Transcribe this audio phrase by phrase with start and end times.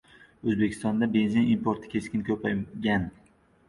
[0.51, 3.11] O‘zbekistonda benzin importi keskin ko‘paygan